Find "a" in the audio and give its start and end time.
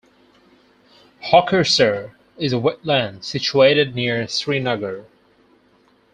2.53-2.55